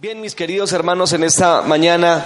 [0.00, 2.24] Bien, mis queridos hermanos, en esta mañana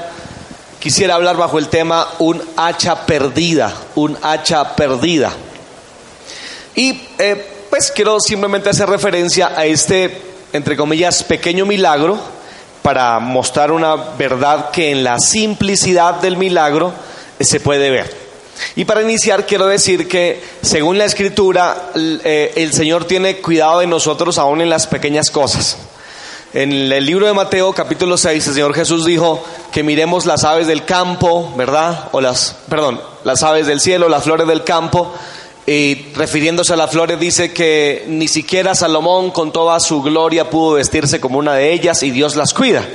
[0.78, 5.32] quisiera hablar bajo el tema un hacha perdida, un hacha perdida.
[6.76, 10.22] Y eh, pues quiero simplemente hacer referencia a este,
[10.52, 12.16] entre comillas, pequeño milagro
[12.80, 16.92] para mostrar una verdad que en la simplicidad del milagro
[17.40, 18.08] se puede ver.
[18.76, 23.88] Y para iniciar quiero decir que según la escritura eh, el Señor tiene cuidado de
[23.88, 25.76] nosotros aún en las pequeñas cosas.
[26.54, 30.68] En el libro de Mateo capítulo 6 el Señor Jesús dijo que miremos las aves
[30.68, 32.10] del campo, ¿verdad?
[32.12, 35.12] O las, perdón, las aves del cielo, las flores del campo.
[35.66, 40.74] Y refiriéndose a las flores dice que ni siquiera Salomón con toda su gloria pudo
[40.74, 42.86] vestirse como una de ellas y Dios las cuida.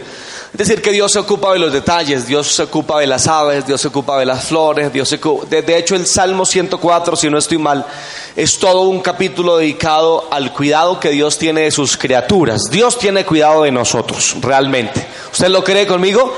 [0.51, 3.67] Es decir, que Dios se ocupa de los detalles, Dios se ocupa de las aves,
[3.67, 7.37] Dios se ocupa de las flores, Dios se de, hecho el Salmo 104, si no
[7.37, 7.85] estoy mal,
[8.35, 12.63] es todo un capítulo dedicado al cuidado que Dios tiene de sus criaturas.
[12.71, 15.05] Dios tiene cuidado de nosotros, realmente.
[15.31, 16.33] ¿Usted lo cree conmigo?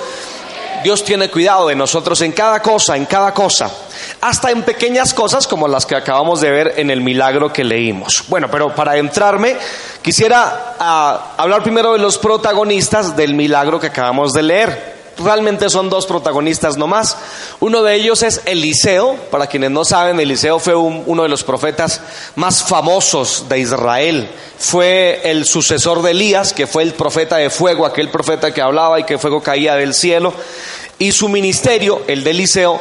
[0.83, 3.71] Dios tiene cuidado de nosotros en cada cosa, en cada cosa
[4.21, 8.23] hasta en pequeñas cosas como las que acabamos de ver en el milagro que leímos.
[8.27, 9.57] Bueno, pero para entrarme,
[10.01, 15.01] quisiera ah, hablar primero de los protagonistas del milagro que acabamos de leer.
[15.17, 17.17] Realmente son dos protagonistas nomás.
[17.59, 19.15] Uno de ellos es Eliseo.
[19.29, 22.01] Para quienes no saben, Eliseo fue uno de los profetas
[22.35, 24.29] más famosos de Israel.
[24.57, 28.99] Fue el sucesor de Elías, que fue el profeta de fuego, aquel profeta que hablaba
[28.99, 30.33] y que fuego caía del cielo.
[30.97, 32.79] Y su ministerio, el de Eliseo,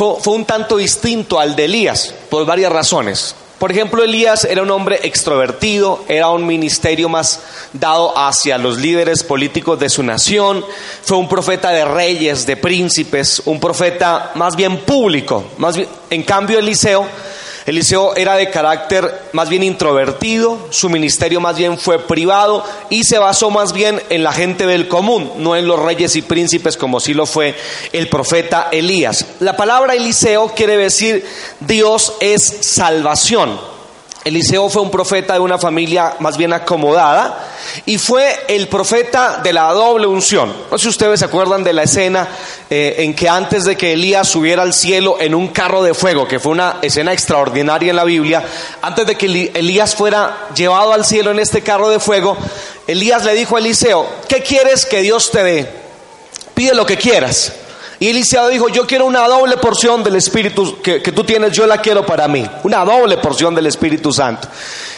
[0.00, 3.34] fue, un tanto distinto al de Elías por varias razones.
[3.58, 7.40] Por ejemplo, Elías era un hombre extrovertido, era un ministerio más
[7.74, 10.64] dado hacia los líderes políticos de su nación,
[11.02, 15.44] fue un profeta de reyes, de príncipes, un profeta más bien público.
[16.08, 17.06] En cambio, Eliseo
[17.70, 23.18] Eliseo era de carácter más bien introvertido, su ministerio más bien fue privado y se
[23.18, 26.98] basó más bien en la gente del común, no en los reyes y príncipes como
[26.98, 27.54] sí lo fue
[27.92, 29.24] el profeta Elías.
[29.38, 31.24] La palabra Eliseo quiere decir
[31.60, 33.69] Dios es salvación.
[34.22, 37.48] Eliseo fue un profeta de una familia más bien acomodada
[37.86, 40.54] y fue el profeta de la doble unción.
[40.70, 42.28] No sé si ustedes se acuerdan de la escena
[42.68, 46.28] eh, en que antes de que Elías subiera al cielo en un carro de fuego,
[46.28, 48.44] que fue una escena extraordinaria en la Biblia,
[48.82, 52.36] antes de que Elías fuera llevado al cielo en este carro de fuego,
[52.86, 55.66] Elías le dijo a Eliseo, ¿qué quieres que Dios te dé?
[56.54, 57.52] Pide lo que quieras.
[58.00, 61.82] Y Eliseo dijo, yo quiero una doble porción del Espíritu que, tú tienes, yo la
[61.82, 62.48] quiero para mí.
[62.62, 64.48] Una doble porción del Espíritu Santo.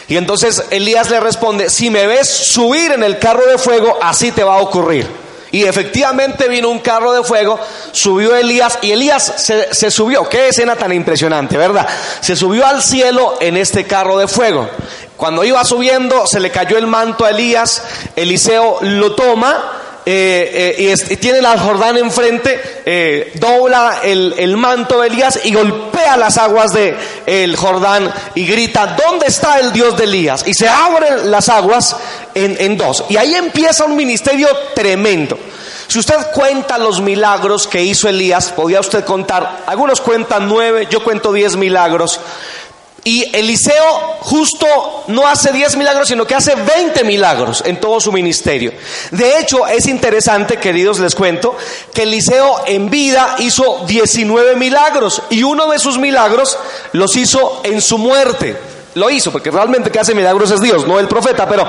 [0.07, 4.31] Y entonces Elías le responde, si me ves subir en el carro de fuego, así
[4.31, 5.05] te va a ocurrir.
[5.51, 7.59] Y efectivamente vino un carro de fuego,
[7.91, 10.27] subió Elías y Elías se, se, subió.
[10.29, 11.85] Qué escena tan impresionante, ¿verdad?
[12.21, 14.69] Se subió al cielo en este carro de fuego.
[15.17, 17.83] Cuando iba subiendo, se le cayó el manto a Elías,
[18.15, 25.07] Eliseo lo toma eh, eh, y, tiene la Jordán enfrente, eh, dobla el, manto de
[25.07, 30.03] Elías y golpea las aguas de el Jordán y grita, ¿dónde está el Dios de
[30.03, 30.45] Elías?
[30.45, 31.95] Y se abren las aguas
[32.33, 33.05] en, en dos.
[33.07, 35.37] Y ahí empieza un ministerio tremendo.
[35.87, 41.03] Si usted cuenta los milagros que hizo Elías, podía usted contar, algunos cuentan nueve, yo
[41.03, 42.19] cuento diez milagros.
[43.05, 44.65] Y Eliseo justo
[45.07, 48.71] no hace 10 milagros, sino que hace 20 milagros en todo su ministerio.
[49.11, 51.57] De hecho, es interesante, queridos, les cuento,
[51.93, 56.57] que Eliseo en vida hizo 19 milagros y uno de sus milagros
[56.93, 58.57] los hizo en su muerte.
[58.95, 61.67] Lo hizo, porque realmente que hace milagros es Dios, no el profeta, pero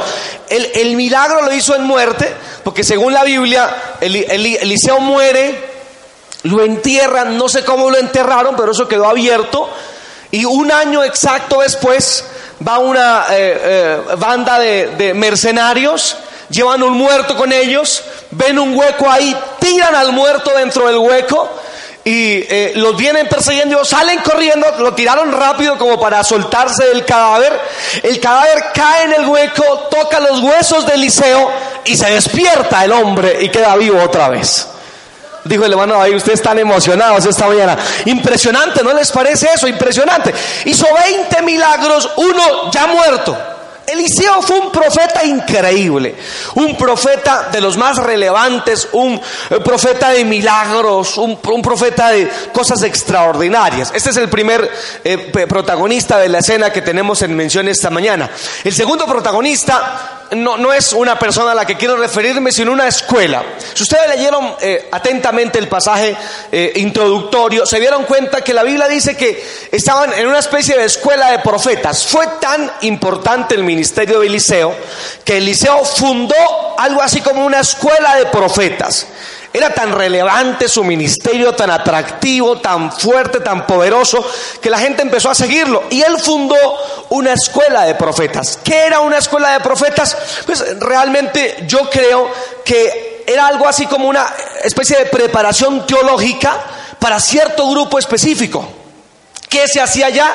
[0.48, 5.72] el, milagro lo hizo en muerte, porque según la Biblia, Eliseo muere,
[6.42, 9.70] lo entierran, no sé cómo lo enterraron, pero eso quedó abierto
[10.30, 12.24] y un año exacto después
[12.66, 16.16] va una eh, eh, banda de, mercenarios,
[16.50, 21.50] llevan un muerto con ellos, ven un hueco ahí, tiran al muerto dentro del hueco
[22.04, 27.58] y eh, los vienen persiguiendo, salen corriendo, lo tiraron rápido como para soltarse del cadáver.
[28.02, 31.50] El cadáver cae en el hueco, toca los huesos de Eliseo
[31.84, 34.68] y se despierta el hombre y queda vivo otra vez.
[35.44, 37.76] Dijo el hermano ahí, ustedes están emocionados esta mañana.
[38.06, 39.68] Impresionante, ¿no les parece eso?
[39.68, 40.32] Impresionante.
[40.64, 43.36] Hizo 20 milagros, uno ya muerto.
[43.86, 46.14] Eliseo fue un profeta increíble,
[46.54, 49.20] un profeta de los más relevantes, un
[49.50, 53.92] eh, profeta de milagros, un, profeta de cosas extraordinarias.
[53.94, 54.70] Este es el primer
[55.04, 58.30] eh, protagonista de la escena que tenemos en mención esta mañana.
[58.64, 62.88] El segundo protagonista no, no, es una persona a la que quiero referirme, sino una
[62.88, 63.44] escuela.
[63.74, 66.16] Si ustedes leyeron eh, atentamente el pasaje
[66.50, 70.84] eh, introductorio, se dieron cuenta que la Biblia dice que estaban en una especie de
[70.84, 72.06] escuela de profetas.
[72.06, 74.74] Fue tan importante el ministerio de Eliseo
[75.24, 76.34] que Eliseo fundó
[76.78, 79.06] algo así como una escuela de profetas.
[79.56, 84.28] Era tan relevante su ministerio, tan atractivo, tan fuerte, tan poderoso,
[84.60, 85.84] que la gente empezó a seguirlo.
[85.90, 86.56] Y él fundó
[87.10, 88.58] una escuela de profetas.
[88.64, 90.16] ¿Qué era una escuela de profetas?
[90.44, 92.28] Pues realmente yo creo
[92.64, 94.26] que era algo así como una
[94.64, 96.58] especie de preparación teológica
[96.98, 98.68] para cierto grupo específico.
[99.48, 100.34] ¿Qué se hacía allá?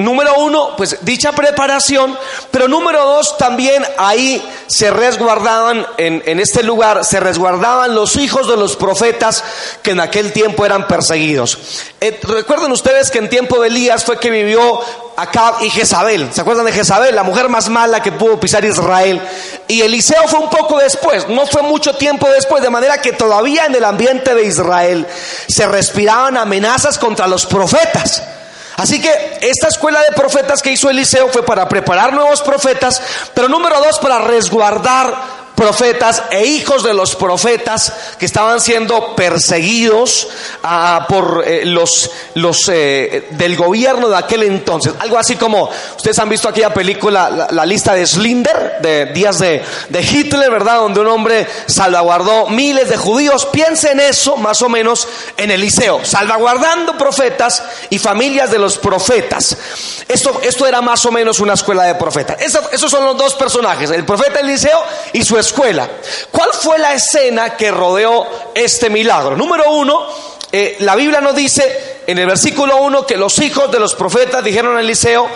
[0.00, 2.16] Número uno, pues dicha preparación,
[2.50, 8.48] pero número dos, también ahí se resguardaban, en, en, este lugar, se resguardaban los hijos
[8.48, 9.44] de los profetas
[9.82, 11.58] que en aquel tiempo eran perseguidos.
[12.00, 14.80] Eh, recuerden ustedes que en tiempo de Elías fue que vivió
[15.16, 16.32] Acab y Jezabel.
[16.32, 17.14] ¿Se acuerdan de Jezabel?
[17.14, 19.20] La mujer más mala que pudo pisar Israel.
[19.68, 23.66] Y Eliseo fue un poco después, no fue mucho tiempo después, de manera que todavía
[23.66, 25.06] en el ambiente de Israel
[25.46, 28.22] se respiraban amenazas contra los profetas.
[28.80, 29.10] Así que
[29.42, 33.02] esta escuela de profetas que hizo Eliseo fue para preparar nuevos profetas,
[33.34, 40.26] pero número dos, para resguardar profetas e hijos de los profetas que estaban siendo perseguidos
[40.62, 42.10] ah, por eh, los,
[42.68, 44.94] eh, del gobierno de aquel entonces.
[44.98, 45.68] Algo así como,
[45.98, 50.76] ustedes han visto aquella película, la, lista de Slinder, de días de, de, Hitler, ¿verdad?
[50.76, 53.44] Donde un hombre salvaguardó miles de judíos.
[53.44, 55.06] Piensen eso, más o menos,
[55.36, 59.58] en Eliseo, salvaguardando profetas y familias de los profetas.
[60.08, 62.38] Esto, esto era más o menos una escuela de profetas.
[62.40, 64.82] esos son los dos personajes, el profeta Eliseo
[65.12, 65.88] y su escuela escuela.
[66.30, 69.36] ¿Cuál fue la escena que rodeó este milagro?
[69.36, 70.06] Número uno,
[70.52, 74.44] eh, la Biblia nos dice en el versículo 1 que los hijos de los profetas
[74.44, 75.28] dijeron a Eliseo,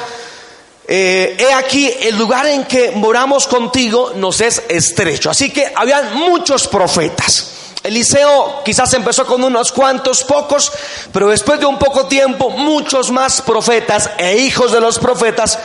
[0.87, 5.31] eh, he aquí, el lugar en que moramos contigo nos es estrecho.
[5.31, 7.51] Así que habían muchos profetas.
[7.83, 10.73] Eliseo quizás empezó con unos cuantos pocos,
[11.13, 15.59] pero después de un poco tiempo, muchos más profetas e hijos de los profetas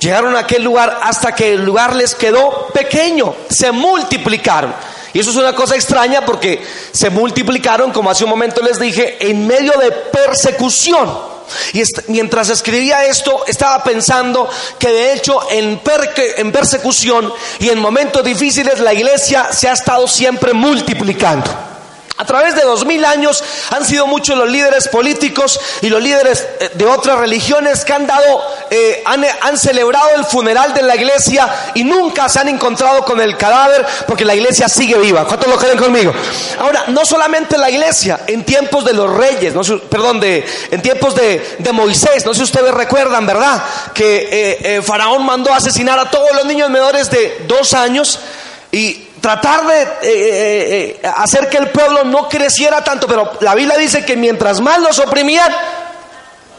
[0.00, 4.74] Llegaron a aquel lugar hasta que el lugar les quedó pequeño, se multiplicaron.
[5.12, 9.18] Y eso es una cosa extraña porque se multiplicaron, como hace un momento les dije,
[9.28, 11.30] en medio de persecución.
[11.74, 14.48] Y mientras escribía esto, estaba pensando
[14.78, 15.80] que de hecho en,
[16.36, 21.69] en persecución y en momentos difíciles la iglesia se ha estado siempre multiplicando.
[22.20, 26.46] A través de dos mil años han sido muchos los líderes políticos y los líderes
[26.60, 31.48] eh, de otras religiones que han dado, eh, han, celebrado el funeral de la iglesia
[31.72, 35.24] y nunca se han encontrado con el cadáver porque la iglesia sigue viva.
[35.24, 36.12] ¿Cuántos lo creen conmigo?
[36.58, 41.14] Ahora, no solamente la iglesia, en tiempos de los reyes, no perdón, de, en tiempos
[41.14, 43.62] de, Moisés, no sé si ustedes recuerdan, ¿verdad?
[43.94, 48.18] Que eh, Faraón mandó asesinar a todos los niños menores de dos años
[48.72, 53.54] y tratar de eh, eh, eh, hacer que el pueblo no creciera tanto, pero la
[53.54, 55.52] Biblia dice que mientras más los oprimían,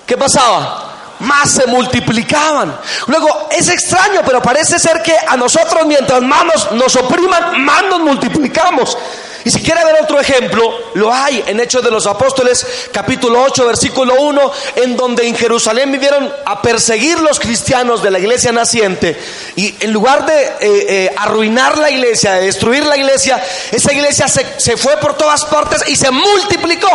[0.06, 0.88] ¿qué pasaba?
[1.20, 2.76] Más se multiplicaban.
[3.08, 7.84] Luego, es extraño, pero parece ser que a nosotros mientras más nos, nos opriman, más
[7.84, 8.98] nos multiplicamos.
[9.44, 13.66] Y si quiere ver otro ejemplo, lo hay en Hechos de los Apóstoles, capítulo 8,
[13.66, 19.20] versículo 1, en donde en Jerusalén vivieron a perseguir los cristianos de la iglesia naciente.
[19.56, 24.28] Y en lugar de eh, eh, arruinar la iglesia, de destruir la iglesia, esa iglesia
[24.28, 26.90] se, se fue por todas partes y se multiplicó.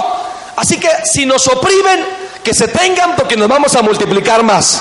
[0.57, 2.05] Así que si nos oprimen,
[2.47, 4.81] que se tengan porque nos vamos a multiplicar más.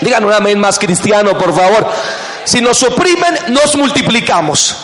[0.00, 1.90] Digan un amén más cristiano, por favor.
[2.44, 4.76] Si nos oprimen, nos multiplicamos.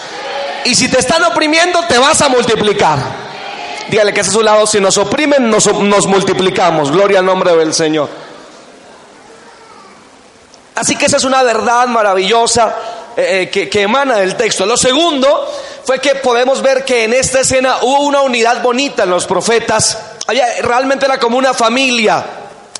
[0.64, 2.98] Y si te están oprimiendo, te vas a multiplicar.
[3.88, 4.66] Dígale que es su lado.
[4.66, 5.66] Si nos oprimen, nos,
[6.06, 6.90] multiplicamos.
[6.90, 8.08] Gloria al nombre del Señor.
[10.74, 12.74] Así que esa es una verdad maravillosa
[13.16, 14.64] eh, eh, que, que, emana del texto.
[14.64, 15.52] Lo segundo
[15.84, 19.98] fue que podemos ver que en esta escena hubo una unidad bonita en los profetas.
[20.26, 22.24] Había, realmente era como una familia.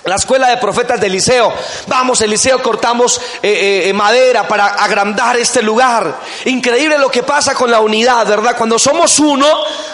[0.05, 1.53] La escuela de profetas de Eliseo.
[1.87, 6.19] Vamos, Eliseo, cortamos eh, eh, eh, madera para agrandar este lugar.
[6.47, 8.57] Increíble lo que pasa con la unidad, ¿verdad?
[8.57, 9.47] Cuando somos uno,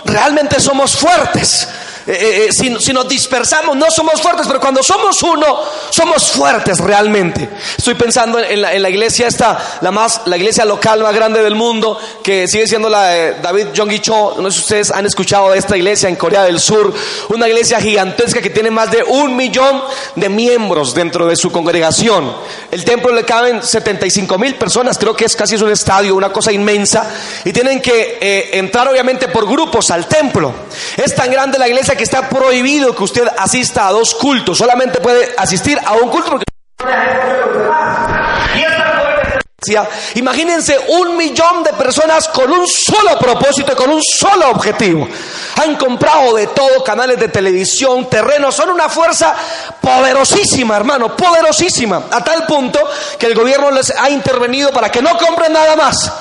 [0.05, 1.69] realmente somos fuertes.
[2.07, 5.61] Eh, eh, eh, si, nos dispersamos no somos fuertes, pero cuando somos uno,
[5.91, 7.49] somos fuertes realmente.
[7.77, 11.43] Estoy pensando en la, en la, iglesia esta, la más, la iglesia local más grande
[11.43, 14.37] del mundo, que sigue siendo la de David Jong Cho.
[14.39, 16.95] No sé si ustedes han escuchado de esta iglesia en Corea del Sur,
[17.31, 19.83] una iglesia gigantesca que tiene más de un millón
[20.15, 22.33] de miembros dentro de su congregación.
[22.71, 26.53] El templo le caben 75 mil personas, creo que es casi un estadio, una cosa
[26.53, 27.11] inmensa,
[27.45, 30.53] y tienen que entrar obviamente por grupos al templo.
[30.97, 35.01] Es tan grande la iglesia que está prohibido que usted asista a dos cultos, solamente
[35.01, 36.47] puede asistir a un culto porque
[40.15, 45.09] imagínense un millón de personas con un solo propósito y con un solo objetivo.
[45.63, 49.35] Han comprado de todo, canales de televisión, terrenos, son una fuerza
[49.81, 52.79] poderosísima, hermano, poderosísima, a tal punto
[53.19, 56.13] que el gobierno les ha intervenido para que no compren nada más.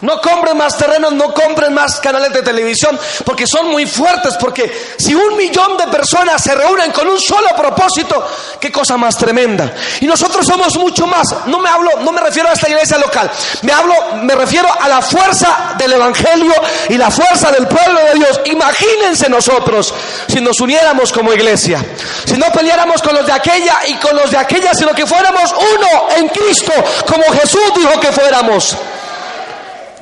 [0.00, 4.94] No compren más terrenos, no compren más canales de televisión, porque son muy fuertes, porque
[4.98, 8.26] si un millón de personas se reúnen con un solo propósito,
[8.60, 9.72] qué cosa más tremenda.
[10.00, 11.26] Y nosotros somos mucho más.
[11.46, 13.30] No me hablo, no me refiero a esta iglesia local.
[13.62, 16.52] Me hablo, me refiero a la fuerza del evangelio
[16.88, 18.40] y la fuerza del pueblo de Dios.
[18.46, 19.94] Imagínense nosotros
[20.26, 21.84] si nos uniéramos como iglesia,
[22.24, 25.52] si no peleáramos con los de aquella y con los de aquella, sino que fuéramos
[25.52, 26.72] uno en Cristo,
[27.06, 28.76] como Jesús dijo que fuéramos.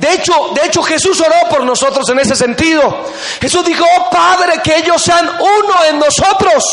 [0.00, 3.04] De hecho, de hecho Jesús oró por nosotros en ese sentido.
[3.38, 6.64] Jesús dijo, oh Padre, que ellos sean uno en nosotros,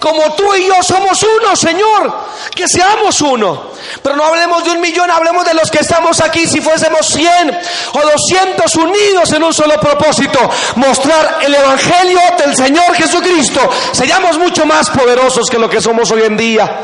[0.00, 2.12] como tú y yo somos uno, Señor,
[2.52, 3.70] que seamos uno.
[4.02, 7.56] Pero no hablemos de un millón, hablemos de los que estamos aquí, si fuésemos cien
[7.92, 10.40] o doscientos unidos en un solo propósito,
[10.74, 13.60] mostrar el Evangelio del Señor Jesucristo,
[13.92, 16.80] seríamos mucho más poderosos que lo que somos hoy en día.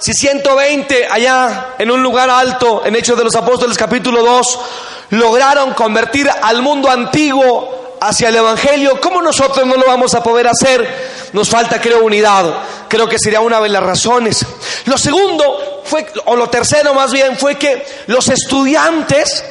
[0.00, 4.60] Si 120 allá en un lugar alto, en Hechos de los Apóstoles capítulo 2,
[5.10, 10.48] lograron convertir al mundo antiguo hacia el Evangelio, ¿cómo nosotros no lo vamos a poder
[10.48, 11.28] hacer?
[11.34, 12.46] Nos falta, creo, unidad.
[12.88, 14.46] Creo que sería una de las razones.
[14.86, 19.44] Lo segundo fue, o lo tercero más bien, fue que los estudiantes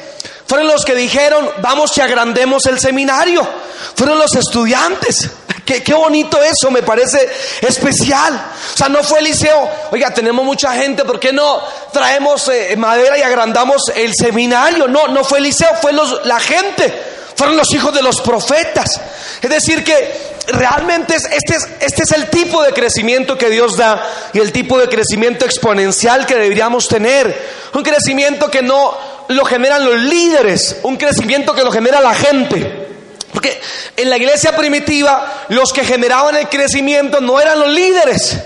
[0.50, 3.46] fueron los que dijeron, vamos y agrandemos el seminario.
[3.94, 5.30] Fueron los estudiantes.
[5.64, 7.30] Qué, bonito eso, me parece
[7.60, 8.34] especial.
[8.74, 13.16] O sea, no fue Eliseo, oiga, tenemos mucha gente, ¿por qué no traemos eh, madera
[13.16, 14.88] y agrandamos el seminario?
[14.88, 17.00] No, no fue Eliseo, fue los, la gente,
[17.34, 19.00] fueron los hijos de los profetas.
[19.40, 24.02] Es decir, que realmente este, es, este es el tipo de crecimiento que Dios da
[24.32, 27.60] y el tipo de crecimiento exponencial que deberíamos tener.
[27.74, 28.96] Un crecimiento que no
[29.28, 32.88] lo generan los líderes, un crecimiento que lo genera la gente.
[33.32, 33.60] Porque
[33.96, 38.36] en la iglesia primitiva los que generaban el crecimiento no eran los líderes,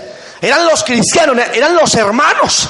[0.41, 2.69] eran los cristianos, eran los hermanos.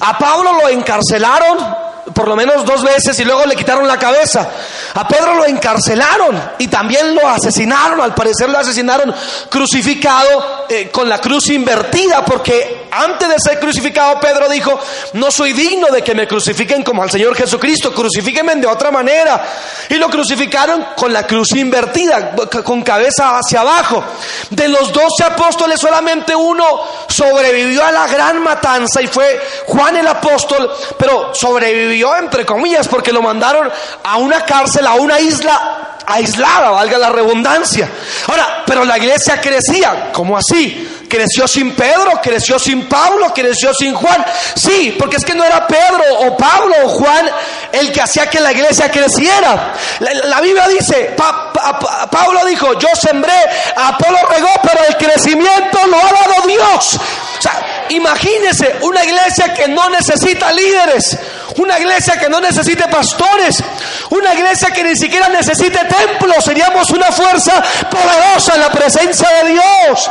[0.00, 4.48] A Pablo lo encarcelaron por lo menos dos veces y luego le quitaron la cabeza.
[4.94, 9.14] A Pedro lo encarcelaron y también lo asesinaron, al parecer lo asesinaron
[9.48, 14.78] crucificado eh, con la cruz invertida, porque antes de ser crucificado Pedro dijo,
[15.14, 19.44] no soy digno de que me crucifiquen como al Señor Jesucristo, crucifíquenme de otra manera.
[19.88, 22.34] Y lo crucificaron con la cruz invertida,
[22.64, 24.04] con cabeza hacia abajo.
[24.50, 26.64] De los doce apóstoles solamente uno
[27.08, 33.12] sobrevivió a la gran matanza y fue Juan el apóstol, pero sobrevivió entre comillas, porque
[33.12, 33.70] lo mandaron
[34.02, 37.88] a una cárcel, a una isla aislada, valga la redundancia.
[38.28, 40.93] Ahora, pero la iglesia crecía, ¿cómo así?
[41.08, 44.24] Creció sin Pedro, creció sin Pablo, creció sin Juan.
[44.54, 47.30] Sí, porque es que no era Pedro o Pablo o Juan
[47.72, 49.74] el que hacía que la iglesia creciera.
[50.00, 53.34] La, Biblia dice, Pablo dijo, yo sembré,
[53.76, 56.98] Apolo regó, pero el crecimiento lo ha dado Dios.
[57.38, 61.18] O sea, imagínese una iglesia que no necesita líderes,
[61.56, 63.62] una iglesia que no necesite pastores,
[64.10, 66.44] una iglesia que ni siquiera necesite templos.
[66.44, 70.10] Seríamos una fuerza poderosa en la presencia de Dios.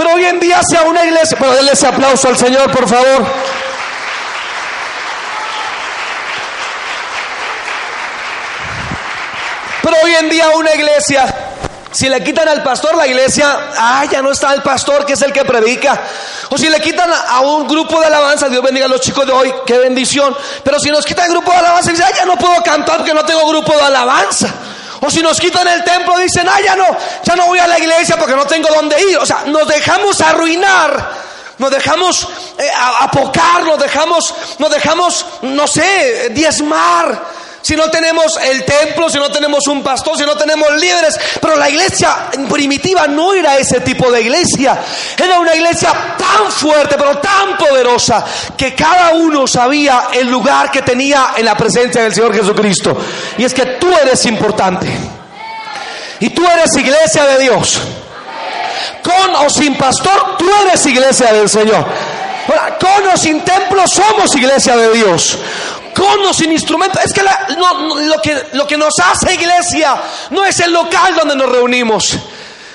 [0.00, 3.22] Pero hoy en día sea una iglesia, pero denle ese aplauso al Señor, por favor.
[9.82, 11.26] Pero hoy en día una iglesia,
[11.92, 15.20] si le quitan al pastor la iglesia, ah, ya no está el pastor que es
[15.20, 16.00] el que predica.
[16.48, 19.32] O si le quitan a un grupo de alabanza, Dios bendiga a los chicos de
[19.32, 20.34] hoy, qué bendición.
[20.64, 23.12] Pero si nos quitan el grupo de alabanza, dice, ah, ya no puedo cantar porque
[23.12, 24.48] no tengo grupo de alabanza.
[25.00, 26.84] O si nos quitan el templo, dicen, ah, ya no,
[27.22, 29.16] ya no voy a la iglesia porque no tengo dónde ir.
[29.18, 31.12] O sea, nos dejamos arruinar,
[31.58, 32.28] nos dejamos
[32.58, 37.29] eh, apocar, nos dejamos, nos dejamos, no sé, diezmar
[37.62, 41.18] si no tenemos el templo, si no tenemos un pastor, si no tenemos líderes.
[41.40, 44.78] Pero la iglesia primitiva no era ese tipo de iglesia.
[45.16, 48.24] Era una iglesia tan fuerte, pero tan poderosa,
[48.56, 52.96] que cada uno sabía el lugar que tenía en la presencia del Señor Jesucristo.
[53.36, 54.88] Y es que tú eres importante.
[56.20, 57.80] Y tú eres iglesia de Dios.
[59.02, 61.86] Con o sin pastor, tú eres iglesia del Señor.
[62.80, 65.38] con o sin templo, somos iglesia de Dios
[66.32, 67.02] sin instrumentos.
[67.04, 69.96] Es que, lo que lo que nos hace iglesia
[70.30, 72.18] no es el local donde nos reunimos.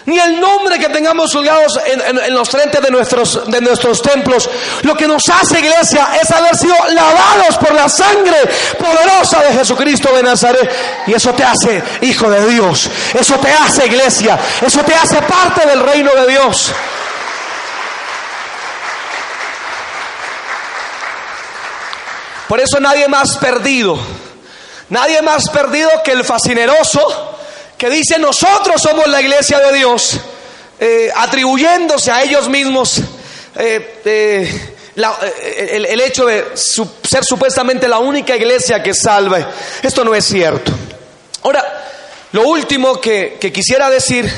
[0.06, 4.48] Ni el nombre que tengamos colgados en, los frentes de nuestros, de nuestros templos.
[4.84, 8.38] Lo que nos hace iglesia es haber sido lavados por la sangre
[8.78, 10.72] poderosa de Jesucristo de Nazaret.
[11.08, 12.88] Y eso te hace hijo de Dios.
[13.16, 14.38] Eso te hace iglesia.
[14.64, 16.72] Eso te hace parte del reino de Dios.
[22.48, 23.98] Por eso nadie más perdido.
[24.90, 27.36] Nadie más perdido que el fascineroso
[27.78, 30.18] que dice nosotros somos la iglesia de Dios,
[30.80, 33.00] eh, atribuyéndose a ellos mismos
[33.56, 39.46] eh, eh, el, hecho de ser supuestamente la única iglesia que salve.
[39.82, 40.72] Esto no es cierto.
[41.44, 41.64] Ahora,
[42.32, 44.32] lo último que, quisiera decir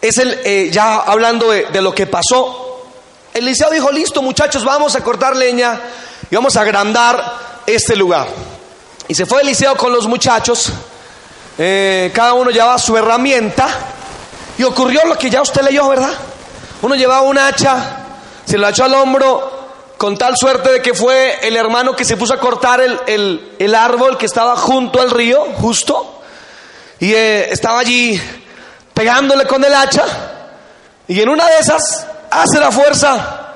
[0.00, 2.86] es el, ya hablando de, de lo que pasó.
[3.34, 5.80] Eliseo dijo, listo muchachos, vamos a cortar leña
[6.30, 7.29] y vamos a agrandar
[7.66, 8.28] este lugar.
[9.08, 10.72] Y se fue Eliseo con los muchachos,
[11.58, 13.68] eh, cada uno llevaba su herramienta.
[14.56, 16.12] Y ocurrió lo que ya usted leyó, ¿verdad?
[16.82, 17.96] Uno llevaba un hacha,
[18.44, 19.60] se lo echó al hombro
[20.00, 24.16] con tal suerte de que fue el hermano que se puso a cortar el, árbol
[24.16, 26.22] que estaba junto al río, justo,
[26.98, 28.18] y eh, estaba allí
[28.94, 30.04] pegándole con el hacha,
[31.06, 33.48] y en una de esas hace la fuerza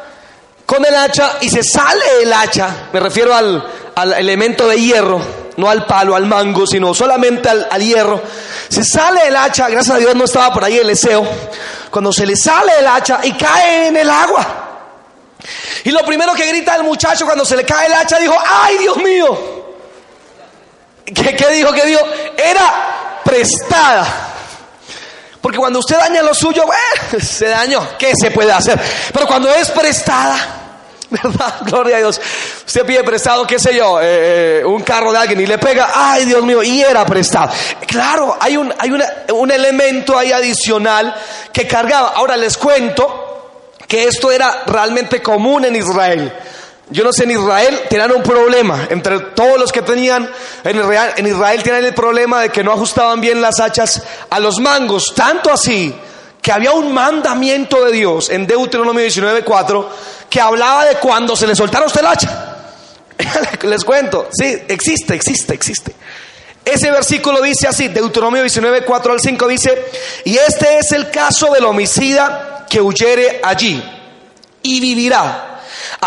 [0.67, 5.21] con el hacha y se sale el hacha, me refiero al, al elemento de hierro,
[5.57, 8.23] no al palo, al mango, sino solamente al, hierro.
[8.69, 11.27] Se sale el hacha, gracias a Dios no estaba por ahí el deseo,
[11.91, 14.61] cuando se le sale el hacha y cae en el agua.
[15.85, 18.79] Y lo primero que grita el muchacho cuando se le cae el hacha dijo, ¡ay
[18.79, 19.65] Dios mío!
[21.05, 21.73] ¿Qué, qué dijo?
[21.73, 22.01] ¿Qué dijo?
[22.37, 24.33] Era prestada.
[25.45, 26.65] Porque cuando usted daña lo suyo,
[27.21, 27.99] se dañó.
[27.99, 28.81] ¿Qué se puede hacer?
[29.13, 30.64] Pero cuando es prestada,
[31.23, 31.55] ¿verdad?
[31.63, 32.21] Gloria a Dios.
[32.67, 35.91] Usted pide prestado, qué sé yo, eh, eh, un carro de alguien y le pega,
[35.95, 37.53] ay Dios mío, y era prestado.
[37.87, 38.91] Claro, hay un, hay
[39.33, 41.15] un elemento ahí adicional
[41.53, 42.13] que cargaba.
[42.17, 46.33] Ahora les cuento que esto era realmente común en Israel.
[46.91, 48.89] Yo no sé, en Israel tenían un problema.
[48.91, 50.29] Entre todos los que tenían
[50.65, 54.39] en Israel, en Israel tenían el problema de que no ajustaban bien las hachas a
[54.39, 55.15] los mangos.
[55.15, 55.95] Tanto así
[56.45, 59.89] que había un mandamiento de Dios en Deuteronomio 19:4
[60.29, 62.57] que hablaba de cuando se le soltara usted el hacha.
[63.63, 65.95] Les cuento, sí, existe, existe, existe.
[66.63, 69.87] Ese versículo dice así, Deuteronomio 19, 4 al 5 dice,
[70.27, 73.83] y este es el caso del homicida que huyere allí
[74.63, 75.54] y vivirá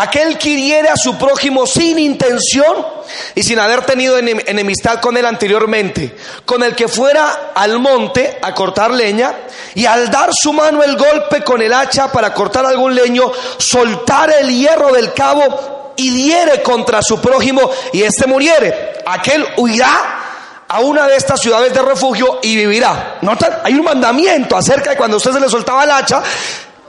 [0.00, 2.86] Aquel que hiriere a su prójimo sin intención
[3.34, 8.54] y sin haber tenido enemistad con él anteriormente, con el que fuera al monte a
[8.54, 9.34] cortar leña
[9.74, 14.32] y al dar su mano el golpe con el hacha para cortar algún leño, soltar
[14.38, 20.78] el hierro del cabo y diere contra su prójimo y éste muriere, aquel huirá a
[20.80, 23.18] una de estas ciudades de refugio y vivirá.
[23.22, 23.58] ¿Notan?
[23.64, 26.22] Hay un mandamiento acerca de cuando usted se le soltaba el hacha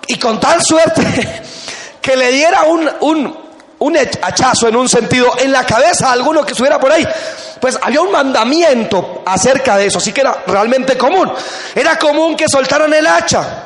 [0.06, 1.42] y con tal suerte
[2.02, 3.38] que le diera un, un,
[3.80, 7.08] un hachazo en un sentido en la cabeza a alguno que estuviera por ahí.
[7.60, 11.32] Pues había un mandamiento acerca de eso, así que era realmente común.
[11.76, 13.64] Era común que soltaran el hacha.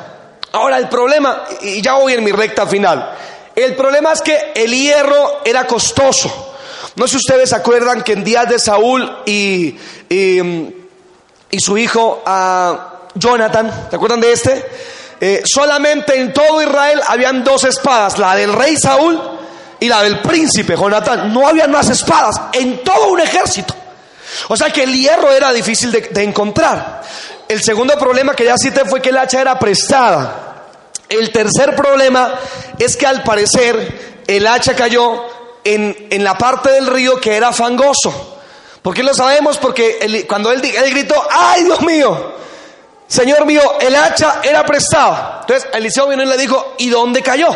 [0.52, 3.12] Ahora el problema, y ya voy en mi recta final,
[3.56, 6.54] el problema es que el hierro era costoso.
[6.96, 9.76] No sé si ustedes acuerdan que en días de Saúl y,
[10.08, 12.76] y, su hijo uh,
[13.14, 14.64] Jonathan, ¿se acuerdan de este?
[15.20, 19.20] Eh, solamente en todo Israel habían dos espadas, la del rey Saúl
[19.80, 21.32] y la del príncipe Jonatán.
[21.32, 23.74] No habían más espadas en todo un ejército.
[24.48, 27.02] O sea que el hierro era difícil de, encontrar.
[27.48, 30.66] El segundo problema que ya cité fue que el hacha era prestada.
[31.08, 32.34] El tercer problema
[32.78, 35.24] es que al parecer el hacha cayó
[35.62, 38.38] en, en la parte del río que era fangoso.
[38.82, 39.56] ¿Por qué lo sabemos?
[39.56, 42.34] Porque cuando él gritó, ¡ay Dios mío!
[43.06, 45.40] Señor mío, el hacha era prestado.
[45.40, 47.48] Entonces Eliseo vino y le dijo, ¿y dónde cayó?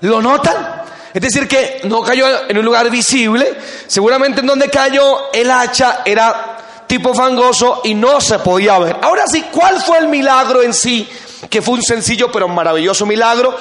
[0.00, 0.82] ¿Lo notan?
[1.14, 3.58] Es decir, que no cayó en un lugar visible.
[3.86, 8.96] Seguramente en donde cayó el hacha era tipo fangoso y no se podía ver.
[9.02, 11.08] Ahora sí, ¿cuál fue el milagro en sí?
[11.48, 13.56] Que fue un sencillo pero maravilloso milagro.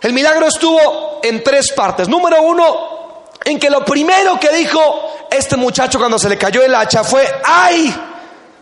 [0.00, 2.08] El milagro estuvo en tres partes.
[2.08, 6.74] Número uno, en que lo primero que dijo este muchacho cuando se le cayó el
[6.74, 7.94] hacha fue, ¡ay!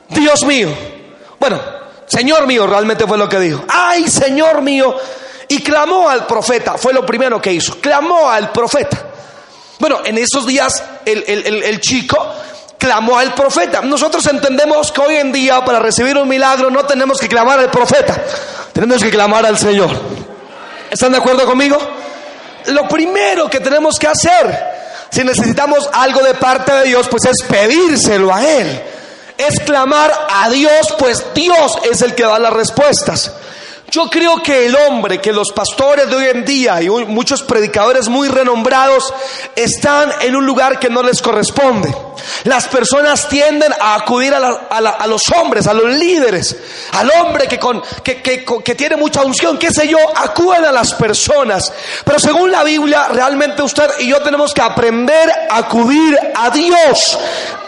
[0.09, 0.69] Dios mío.
[1.38, 1.61] Bueno,
[2.12, 3.64] Señor mío, realmente fue lo que dijo.
[3.68, 4.94] Ay, Señor mío.
[5.48, 8.98] Y clamó al profeta, fue lo primero que hizo, clamó al profeta.
[9.79, 12.16] Bueno, en esos días el, chico
[12.79, 13.81] clamó al profeta.
[13.81, 17.70] Nosotros entendemos que hoy en día para recibir un milagro no tenemos que clamar al
[17.70, 18.22] profeta,
[18.72, 19.90] tenemos que clamar al Señor.
[20.90, 21.79] ¿Están de acuerdo conmigo?
[22.66, 27.42] Lo primero que tenemos que hacer, si necesitamos algo de parte de Dios, pues es
[27.46, 28.83] pedírselo a Él
[29.38, 33.33] es clamar a Dios, pues Dios es el que da las respuestas.
[33.92, 38.09] Yo creo que el hombre, que los pastores de hoy en día y muchos predicadores
[38.09, 39.12] muy renombrados
[39.55, 41.95] están en un lugar que no les corresponde.
[42.45, 46.57] Las personas tienden a acudir a, los hombres, a los líderes,
[46.92, 51.71] al hombre que, con, que, tiene mucha unción, qué sé yo, acuden a las personas.
[52.03, 57.18] Pero según la Biblia, realmente usted y yo tenemos que aprender a acudir a Dios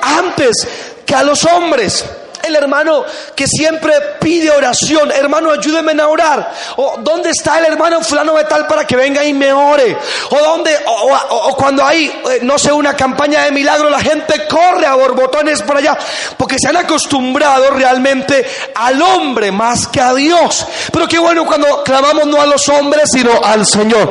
[0.00, 2.04] antes que a los hombres
[2.44, 6.52] el hermano que siempre pide oración, hermano, ayúdeme a orar.
[6.76, 9.96] O dónde está el hermano fulano de tal para que venga y me ore.
[10.30, 14.86] O dónde, o, cuando hay, eh, no sé, una campaña de milagro, la gente corre
[14.86, 15.96] a borbotones por allá,
[16.36, 20.66] porque se han acostumbrado realmente al hombre más que a Dios.
[20.92, 24.10] Pero qué bueno cuando clamamos no a los hombres, sino al Señor.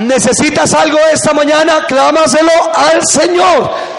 [0.00, 1.84] ¿Necesitas algo esta mañana?
[1.86, 3.97] Clámaselo al Señor.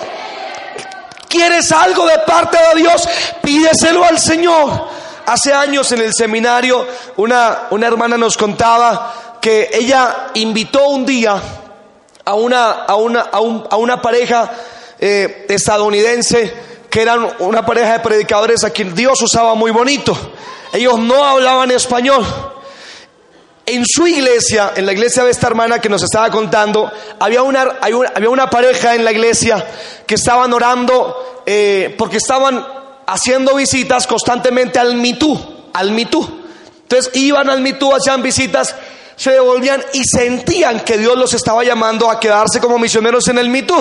[1.29, 3.07] ¿Quieres algo de parte de Dios?
[3.41, 4.89] Pídeselo al Señor.
[5.27, 6.87] Hace años en el seminario
[7.17, 11.39] una, una hermana nos contaba que ella invitó un día
[12.25, 14.51] a una, a una, a una pareja
[14.99, 16.53] eh, estadounidense
[16.89, 20.17] que eran una pareja de predicadores a quien Dios usaba muy bonito.
[20.73, 22.25] Ellos no hablaban español.
[23.71, 27.77] En su iglesia, en la iglesia de esta hermana que nos estaba contando, había una,
[27.79, 29.63] había una pareja en la iglesia
[30.08, 32.65] que estaban orando eh, porque estaban
[33.05, 35.39] haciendo visitas constantemente al Mitú,
[35.71, 36.27] al Mitú.
[36.82, 38.75] Entonces iban al Mitú, hacían visitas,
[39.15, 43.49] se devolvían y sentían que Dios los estaba llamando a quedarse como misioneros en el
[43.49, 43.75] Mitú.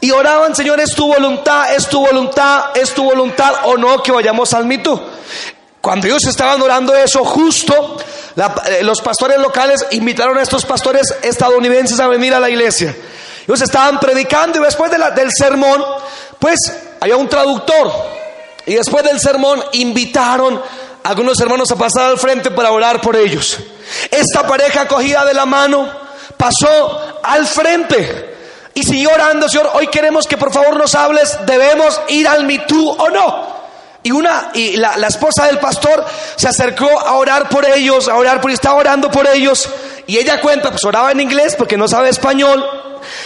[0.00, 4.12] Y oraban, Señor, es tu voluntad, es tu voluntad, es tu voluntad o no que
[4.12, 5.00] vayamos al Mitú.
[5.86, 7.96] Cuando ellos estaban orando eso, justo
[8.36, 12.92] eh, los pastores locales invitaron a estos pastores estadounidenses a venir a la iglesia.
[13.46, 15.80] Ellos estaban predicando y después del sermón,
[16.40, 16.58] pues
[17.00, 17.92] había un traductor.
[18.66, 20.60] Y después del sermón invitaron
[21.04, 23.56] a algunos hermanos a pasar al frente para orar por ellos.
[24.10, 25.88] Esta pareja cogida de la mano
[26.36, 28.34] pasó al frente
[28.74, 32.90] y siguió orando, Señor, hoy queremos que por favor nos hables, debemos ir al mitú
[32.90, 33.55] o no.
[34.06, 38.40] Y una, y la, esposa del pastor se acercó a orar por ellos, a orar
[38.40, 39.68] por, estaba orando por ellos.
[40.06, 42.64] Y ella cuenta, pues oraba en inglés porque no sabe español.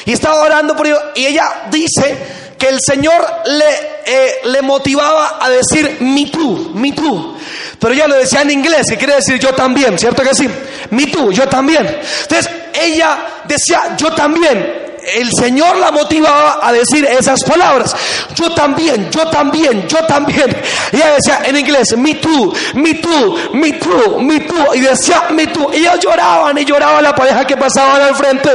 [0.06, 1.02] Y estaba orando por ellos.
[1.16, 2.16] Y ella dice
[2.56, 3.68] que el Señor le,
[4.06, 7.36] eh, le motivaba a decir me too, me too.
[7.78, 10.48] Pero ella lo decía en inglés, que quiere decir yo también, ¿cierto que sí?
[10.92, 11.86] Me too, yo también.
[12.22, 17.94] Entonces ella decía yo también el Señor la motivaba a decir esas palabras.
[18.34, 20.56] Yo también, yo también, yo también.
[20.92, 24.74] Ella decía en inglés, me too, me too, me too, me too.
[24.74, 25.70] Y decía, me too.
[25.72, 28.50] Y ellos lloraban y lloraban la pareja que pasaban al frente.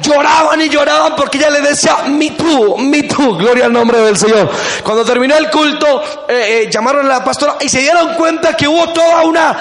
[0.00, 3.36] Lloraban y lloraban porque ella le decía, me too, me too.
[3.36, 4.50] Gloria al nombre del Señor.
[4.82, 8.68] Cuando terminó el culto, eh, eh, llamaron a la pastora y se dieron cuenta que
[8.68, 9.56] hubo toda una,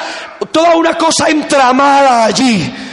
[0.51, 2.86] toda una cosa entramada allí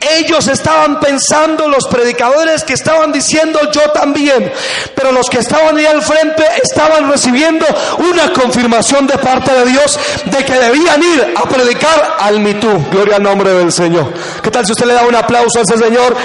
[0.00, 4.52] ellos estaban pensando, los predicadores que estaban diciendo yo también,
[4.94, 7.66] pero los que estaban ahí al frente estaban recibiendo
[7.98, 12.68] una confirmación de parte de Dios de que debían ir a predicar al mitú.
[12.90, 14.12] Gloria al nombre del Señor.
[14.42, 16.16] ¿Qué tal si usted le da un aplauso a ese Señor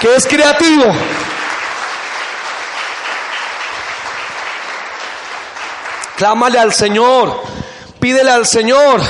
[0.00, 0.84] que es creativo?
[6.16, 7.42] Clámale al Señor,
[8.00, 9.00] pídele al Señor,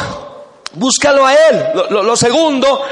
[0.73, 1.67] búscalo a Él.
[1.89, 2.85] lo segundo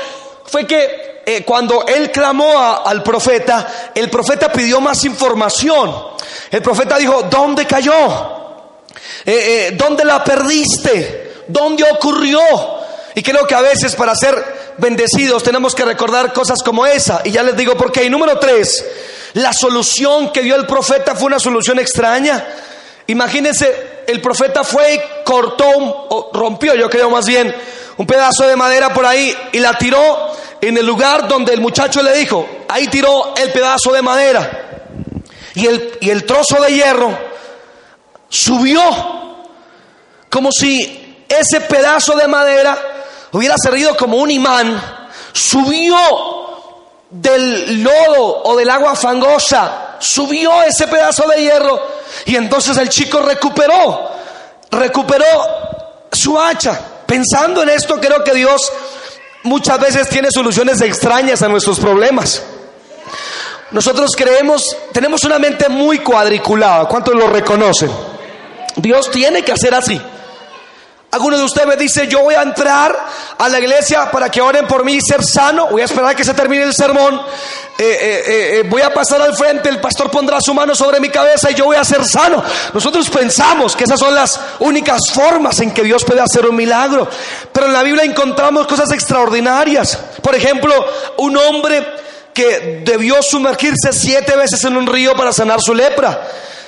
[0.46, 5.92] fue que eh, cuando él clamó al profeta, el profeta pidió más información.
[6.52, 7.92] El profeta dijo, ¿dónde cayó?
[9.24, 11.42] Eh, eh, ¿Dónde la perdiste?
[11.48, 12.38] ¿Dónde ocurrió?
[13.16, 17.22] Y creo que a veces para ser bendecidos tenemos que recordar cosas como esa.
[17.24, 18.08] Y ya les digo por qué.
[18.08, 18.84] Número tres,
[19.32, 22.46] la solución que dio el profeta fue una solución extraña.
[23.08, 27.52] Imagínense, el profeta fue y cortó, o rompió, yo creo más bien,
[27.96, 32.02] un pedazo de madera por ahí y la tiró en el lugar donde el muchacho
[32.02, 34.66] le dijo, ahí tiró el pedazo de madera
[35.54, 37.16] y el, y el trozo de hierro
[38.28, 38.82] subió
[40.28, 42.78] como si ese pedazo de madera
[43.32, 44.80] hubiera servido como un imán,
[45.32, 45.96] subió
[47.10, 51.80] del lodo o del agua fangosa, subió ese pedazo de hierro
[52.26, 54.10] y entonces el chico recuperó,
[54.70, 55.24] recuperó
[56.12, 56.80] su hacha.
[57.06, 58.72] Pensando en esto, creo que Dios
[59.46, 62.42] muchas veces tiene soluciones extrañas a nuestros problemas.
[63.70, 67.90] Nosotros creemos, tenemos una mente muy cuadriculada, ¿cuántos lo reconocen?
[68.76, 70.00] Dios tiene que hacer así.
[71.12, 72.94] Alguno de ustedes me dice, yo voy a entrar
[73.38, 75.68] a la iglesia para que oren por mí y ser sano.
[75.68, 77.20] Voy a esperar a que se termine el sermón.
[77.78, 78.22] Eh, eh,
[78.60, 81.54] eh, voy a pasar al frente, el pastor pondrá su mano sobre mi cabeza y
[81.54, 82.42] yo voy a ser sano.
[82.72, 87.08] Nosotros pensamos que esas son las únicas formas en que Dios puede hacer un milagro.
[87.52, 89.98] Pero en la Biblia encontramos cosas extraordinarias.
[90.22, 90.74] Por ejemplo,
[91.18, 91.86] un hombre
[92.34, 96.20] que debió sumergirse siete veces en un río para sanar su lepra.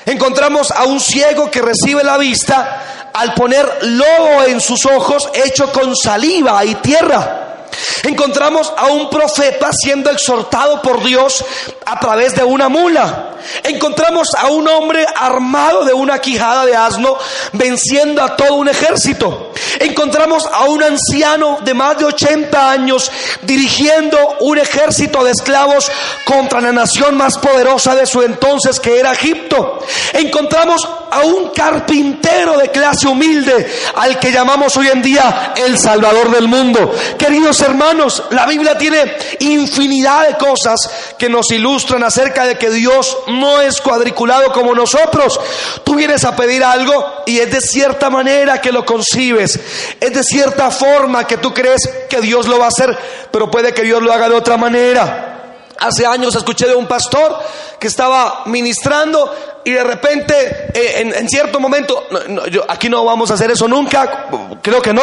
[0.08, 5.70] Encontramos a un ciego que recibe la vista al poner lobo en sus ojos hecho
[5.70, 7.66] con saliva y tierra.
[8.04, 11.44] Encontramos a un profeta siendo exhortado por Dios
[11.84, 13.27] a través de una mula.
[13.62, 17.16] Encontramos a un hombre armado de una quijada de asno
[17.52, 19.52] venciendo a todo un ejército.
[19.80, 23.10] Encontramos a un anciano de más de 80 años
[23.42, 25.90] dirigiendo un ejército de esclavos
[26.24, 29.80] contra la nación más poderosa de su entonces que era Egipto.
[30.12, 36.30] Encontramos a un carpintero de clase humilde al que llamamos hoy en día el Salvador
[36.30, 36.92] del mundo.
[37.18, 43.16] Queridos hermanos, la Biblia tiene infinidad de cosas que nos ilustran acerca de que Dios
[43.38, 45.38] no es cuadriculado como nosotros.
[45.84, 49.58] Tú vienes a pedir algo y es de cierta manera que lo concibes,
[50.00, 52.96] es de cierta forma que tú crees que Dios lo va a hacer,
[53.30, 55.34] pero puede que Dios lo haga de otra manera.
[55.80, 57.38] Hace años escuché de un pastor
[57.78, 59.32] que estaba ministrando
[59.64, 62.06] y de repente, eh, en, cierto momento,
[62.50, 64.26] yo, aquí no vamos a hacer eso nunca,
[64.62, 65.02] creo que no,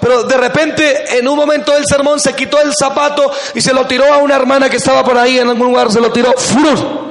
[0.00, 3.86] pero de repente en un momento del sermón se quitó el zapato y se lo
[3.86, 7.07] tiró a una hermana que estaba por ahí en algún lugar, se lo tiró, ¡furus!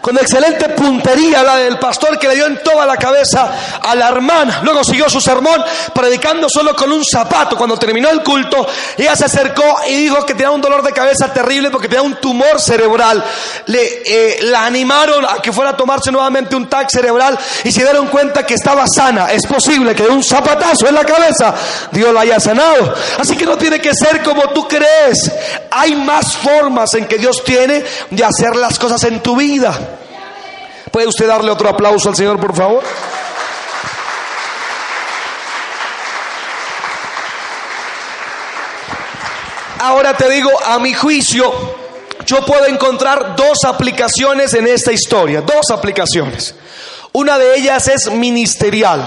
[0.00, 4.08] Con excelente puntería la del pastor que le dio en toda la cabeza a la
[4.08, 4.60] hermana.
[4.62, 5.62] Luego siguió su sermón
[5.94, 7.56] predicando solo con un zapato.
[7.56, 11.32] Cuando terminó el culto, ella se acercó y dijo que tenía un dolor de cabeza
[11.32, 13.22] terrible porque tenía un tumor cerebral.
[13.66, 17.82] Le, eh, la animaron a que fuera a tomarse nuevamente un tag cerebral y se
[17.82, 19.30] dieron cuenta que estaba sana.
[19.32, 21.54] Es posible que de un zapatazo en la cabeza
[21.92, 22.94] Dios la haya sanado.
[23.18, 25.30] Así que no tiene que ser como tú crees.
[25.70, 29.41] Hay más formas en que Dios tiene de hacer las cosas en tu vida.
[30.90, 32.82] ¿Puede usted darle otro aplauso al Señor, por favor?
[39.80, 41.52] Ahora te digo, a mi juicio,
[42.24, 46.54] yo puedo encontrar dos aplicaciones en esta historia, dos aplicaciones.
[47.10, 49.02] Una de ellas es ministerial.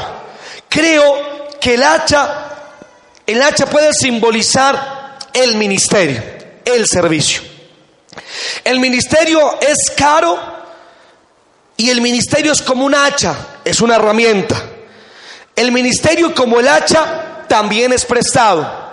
[0.67, 2.49] Creo que el hacha,
[3.25, 6.21] el hacha puede simbolizar el ministerio,
[6.65, 7.41] el servicio.
[8.63, 10.39] El ministerio es caro
[11.77, 14.55] y el ministerio es como un hacha, es una herramienta.
[15.55, 18.85] El ministerio como el hacha también es prestado.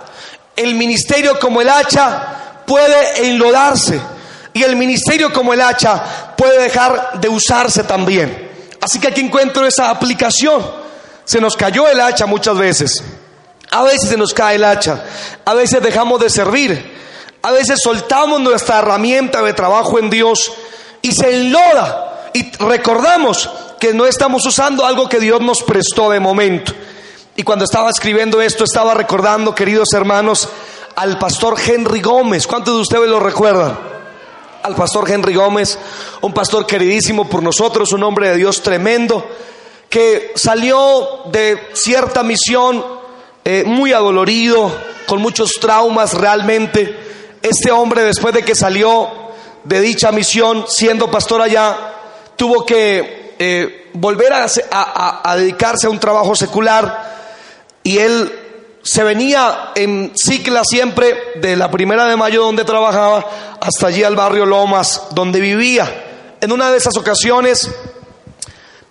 [0.55, 3.99] El ministerio como el hacha puede enlodarse.
[4.53, 8.51] Y el ministerio como el hacha puede dejar de usarse también.
[8.79, 10.63] Así que aquí encuentro esa aplicación.
[11.25, 13.03] Se nos cayó el hacha muchas veces.
[13.71, 15.03] A veces se nos cae el hacha.
[15.45, 17.02] A veces dejamos de servir.
[17.45, 20.49] A veces soltamos nuestra herramienta de trabajo en Dios
[21.01, 23.49] y se enloda y recordamos
[23.81, 26.71] que no estamos usando algo que Dios nos prestó de momento.
[27.35, 30.47] Y cuando estaba escribiendo esto, estaba recordando, queridos hermanos,
[30.95, 32.47] al pastor Henry Gómez.
[32.47, 33.77] ¿Cuántos de ustedes lo recuerdan?
[34.63, 35.77] Al pastor Henry Gómez,
[36.21, 39.27] un pastor queridísimo por nosotros, un hombre de Dios tremendo,
[39.89, 42.85] que salió de cierta misión
[43.43, 44.71] eh, muy adolorido,
[45.05, 47.02] con muchos traumas realmente.
[47.43, 49.11] Este hombre, después de que salió
[49.65, 51.75] de dicha misión, siendo pastor allá,
[52.37, 57.11] tuvo que eh, volver a, dedicarse a un trabajo secular
[57.83, 58.31] y él
[58.81, 63.25] se venía en cicla siempre de la primera de mayo donde trabajaba
[63.59, 66.37] hasta allí al barrio Lomas donde vivía.
[66.39, 67.69] En una de esas ocasiones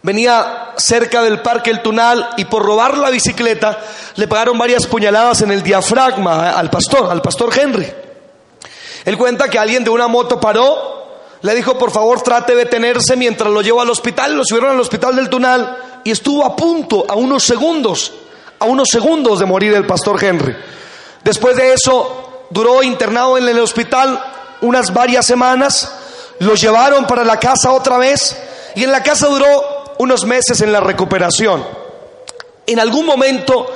[0.02, 3.78] venía cerca del parque El Tunal y por robar la bicicleta
[4.16, 8.01] le pagaron varias puñaladas en el diafragma al pastor, al pastor Henry.
[9.04, 10.92] Él cuenta que alguien de una moto paró
[11.42, 14.34] le dijo, por favor, trate de detenerse mientras lo llevo al hospital.
[14.36, 18.12] Lo subieron al hospital del Tunal y estuvo a punto, a unos segundos,
[18.60, 20.56] a unos segundos de morir el pastor Henry.
[21.24, 24.22] Después de eso, duró internado en el hospital
[24.60, 25.92] unas varias semanas.
[26.38, 28.36] Lo llevaron para la casa otra vez
[28.76, 31.64] y en la casa duró unos meses en la recuperación.
[32.66, 33.66] En algún momento,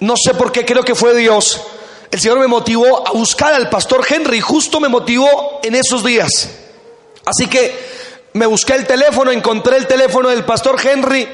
[0.00, 1.60] no sé por qué, creo que fue Dios,
[2.14, 6.48] el Señor me motivó a buscar al pastor Henry, justo me motivó en esos días.
[7.24, 7.74] Así que
[8.34, 11.26] me busqué el teléfono, encontré el teléfono del pastor Henry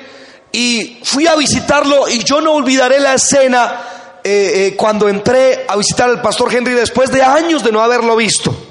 [0.51, 5.77] y fui a visitarlo y yo no olvidaré la escena eh, eh, cuando entré a
[5.77, 8.70] visitar al pastor Henry después de años de no haberlo visto.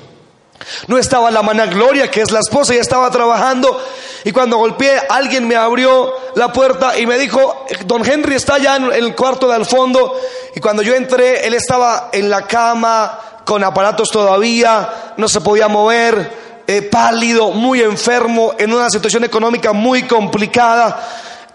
[0.88, 3.80] No estaba la mana Gloria, que es la esposa, ya estaba trabajando
[4.24, 8.76] y cuando golpeé alguien me abrió la puerta y me dijo, don Henry está allá
[8.76, 10.20] en el cuarto de al fondo.
[10.56, 15.68] Y cuando yo entré, él estaba en la cama, con aparatos todavía, no se podía
[15.68, 21.00] mover, eh, pálido, muy enfermo, en una situación económica muy complicada.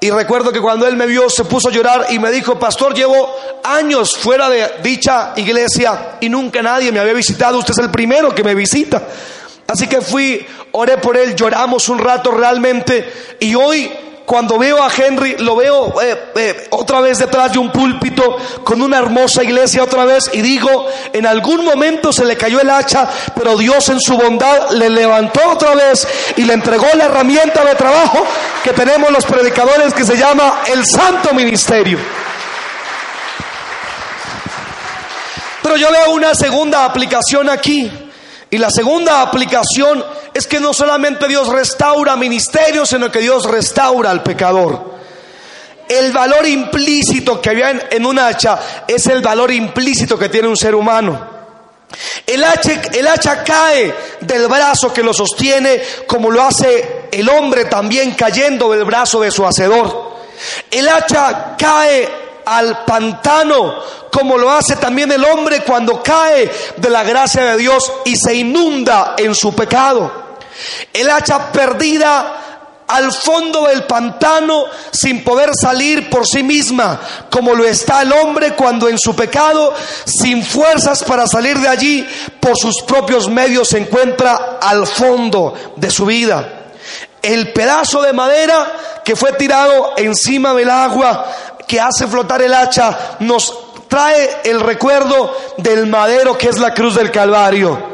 [0.00, 2.94] Y recuerdo que cuando él me vio se puso a llorar y me dijo, pastor,
[2.94, 7.90] llevo años fuera de dicha iglesia y nunca nadie me había visitado, usted es el
[7.90, 9.02] primero que me visita.
[9.66, 13.90] Así que fui, oré por él, lloramos un rato realmente y hoy
[14.24, 18.80] cuando veo a Henry, lo veo eh, eh, otra vez detrás de un púlpito con
[18.80, 23.08] una hermosa iglesia otra vez y digo, en algún momento se le cayó el hacha,
[23.34, 27.74] pero Dios en su bondad le levantó otra vez y le entregó la herramienta de
[27.74, 28.24] trabajo
[28.62, 31.98] que tenemos los predicadores que se llama el Santo Ministerio.
[35.62, 37.90] Pero yo veo una segunda aplicación aquí.
[38.50, 44.10] Y la segunda aplicación es que no solamente Dios restaura ministerios, sino que Dios restaura
[44.10, 44.94] al pecador.
[45.88, 50.56] El valor implícito que había en, un hacha es el valor implícito que tiene un
[50.56, 51.32] ser humano.
[52.26, 57.66] El hacha, el hacha cae del brazo que lo sostiene como lo hace el hombre
[57.66, 60.14] también cayendo del brazo de su hacedor.
[60.68, 63.76] El hacha cae al pantano,
[64.10, 68.34] como lo hace también el hombre cuando cae de la gracia de Dios y se
[68.34, 70.23] inunda en su pecado.
[70.92, 72.44] El hacha perdida
[72.86, 78.54] al fondo del pantano sin poder salir por sí misma, como lo está el hombre
[78.54, 82.06] cuando en su pecado, sin fuerzas para salir de allí,
[82.40, 86.60] por sus propios medios se encuentra al fondo de su vida.
[87.22, 91.26] El pedazo de madera que fue tirado encima del agua
[91.66, 93.54] que hace flotar el hacha nos
[93.88, 97.93] trae el recuerdo del madero que es la cruz del Calvario,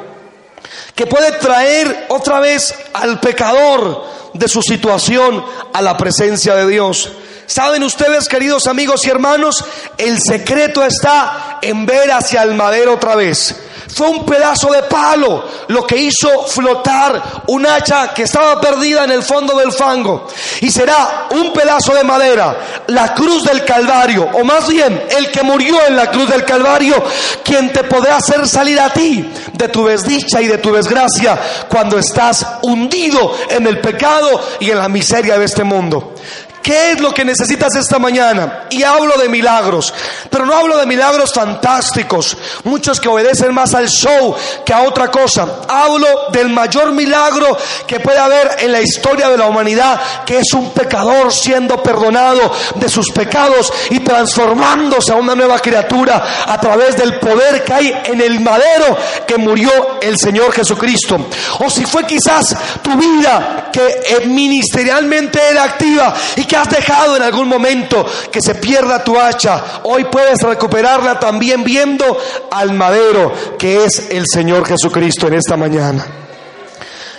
[1.00, 7.10] que puede traer otra vez al pecador de su situación a la presencia de Dios.
[7.46, 9.64] Saben ustedes, queridos amigos y hermanos,
[9.96, 13.56] el secreto está en ver hacia el madero otra vez.
[13.94, 19.10] Fue un pedazo de palo lo que hizo flotar un hacha que estaba perdida en
[19.10, 20.28] el fondo del fango.
[20.60, 25.42] Y será un pedazo de madera, la cruz del Calvario, o más bien el que
[25.42, 27.02] murió en la cruz del Calvario,
[27.44, 31.98] quien te podrá hacer salir a ti de tu desdicha y de tu desgracia cuando
[31.98, 36.14] estás hundido en el pecado y en la miseria de este mundo.
[36.62, 38.64] ¿Qué es lo que necesitas esta mañana?
[38.70, 39.94] Y hablo de milagros,
[40.28, 45.10] pero no hablo de milagros fantásticos, muchos que obedecen más al show que a otra
[45.10, 45.60] cosa.
[45.68, 50.52] Hablo del mayor milagro que puede haber en la historia de la humanidad, que es
[50.52, 56.96] un pecador siendo perdonado de sus pecados y transformándose a una nueva criatura a través
[56.96, 58.96] del poder que hay en el madero
[59.26, 61.28] que murió el Señor Jesucristo.
[61.60, 67.16] O si fue quizás tu vida que eh, ministerialmente era activa y que has dejado
[67.16, 72.18] en algún momento que se pierda tu hacha, hoy puedes recuperarla también viendo
[72.50, 76.04] al madero que es el Señor Jesucristo en esta mañana.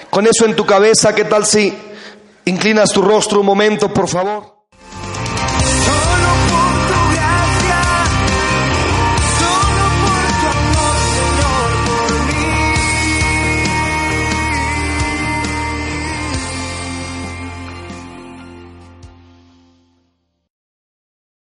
[0.09, 1.73] Con eso en tu cabeza, ¿qué tal si
[2.43, 4.50] inclinas tu rostro un momento, por favor?